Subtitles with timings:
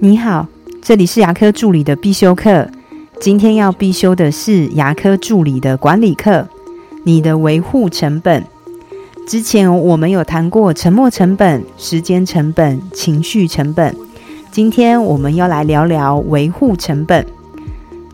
[0.00, 0.46] 你好，
[0.80, 2.68] 这里是牙科助理的必修课。
[3.20, 6.46] 今天要必修的是牙科助理的管理课。
[7.02, 8.44] 你的维护成本，
[9.26, 13.92] 之前我们有谈过沉没成本、时间成本、情绪成本。
[14.52, 17.26] 今天我们要来聊聊维护成本。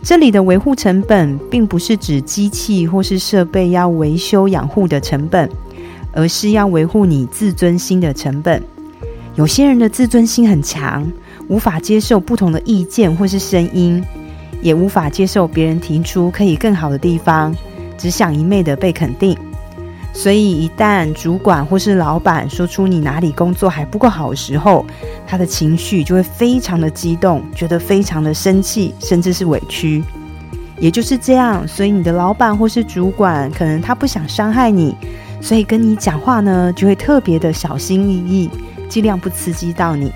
[0.02, 5.46] 这里的维护成本，并不是指机器或是设备要维修养护的成本，
[6.12, 8.62] 而是要维护你自尊心的成本。
[9.34, 11.06] 有些人的自尊心很强。
[11.48, 14.02] 无法接受不同的意见或是声音，
[14.62, 17.54] 也无法接受别人提出可以更好的地方，
[17.98, 19.36] 只想一昧的被肯定。
[20.12, 24.86] 所以，一旦主管或是老板说出你哪里工作还不够好的时候，
[25.26, 30.04] 他的情绪就会非常的激动，觉得非常的生气，甚至是委屈。
[30.78, 34.94] 也就是这样，所以你的老板或是主管可能他不想伤害你，
[35.40, 38.50] 所以跟你讲话呢就会特别的小心翼翼，
[38.88, 40.12] 尽量不刺激到你。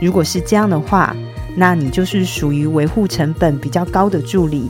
[0.00, 1.14] 如果是这样的话，
[1.56, 4.68] 那你就是属于维护成本比较高的助理。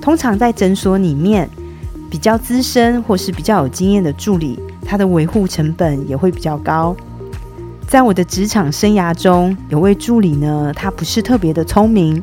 [0.00, 1.48] 通常在诊所里面，
[2.10, 6.94] 比较资深或是比较有经验的助理，他的维护成本也会比较高。
[7.88, 12.22] 在我的职场生涯中，有位助理呢，他不是特别的聪明，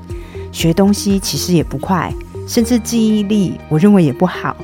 [0.51, 2.13] 学东西其实也不快，
[2.47, 4.55] 甚至记忆力我认为也不好，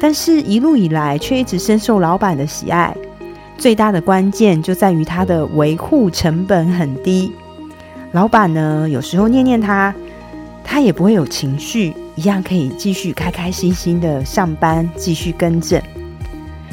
[0.00, 2.96] 但是一路以来却一直深受老板的喜爱。
[3.62, 7.32] 最大的关键就在于它的维护成本很低。
[8.10, 9.94] 老板呢，有时候念念他，
[10.64, 15.80] 他也不会有情绪，一样可以继续开开心心的上班，继续更正。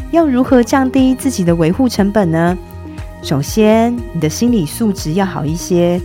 [0.09, 2.57] 要如何降低自己的维护成本呢？
[3.21, 6.01] 首先，你的心理素质要好一些，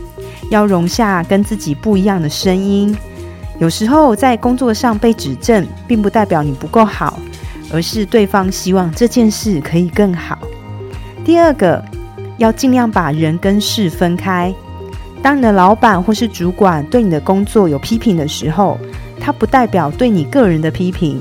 [0.50, 2.94] 要容下跟自己不一样的声音。
[3.58, 7.18] 有时候在工作上被指正，并不代表你不够好，
[7.72, 10.38] 而是对方希望这件事可以更好。
[11.24, 11.82] 第二个，
[12.36, 14.54] 要尽量把人跟事分开。
[15.22, 18.78] 当你的老板或是主管对你的工作有批评的时候，
[19.18, 21.18] 他不代表对你个人的批评，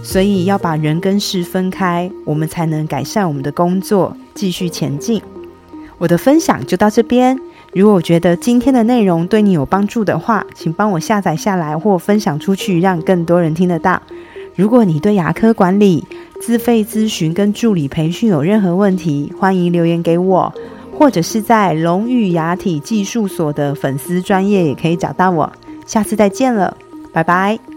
[0.00, 5.20] 所以要把人跟事分开，我们才能改善我们的工作，继续前进。
[5.98, 7.36] 我的分享就到这边。
[7.72, 14.00] 如果觉得今天的内容对你有帮助的话，请帮我下载下来或分享出去，让更多人听得到。
[14.54, 16.04] 如果你对牙科管理、
[16.44, 20.52] 自费咨询跟助理培训有任何问题，欢迎留言给我，
[20.92, 25.52] 或者是在龙玉牙体技术所的粉丝专业也可以找到我。
[25.86, 26.76] 下次再见了，
[27.12, 27.71] 拜拜。